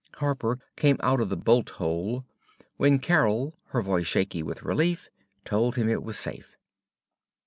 [0.15, 2.25] Harper came out of the bolt hole
[2.77, 5.11] when Carol, her voice shaky with relief,
[5.45, 6.55] told him it was safe.